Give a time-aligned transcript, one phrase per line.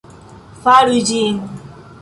[0.63, 1.39] Faru ĝin.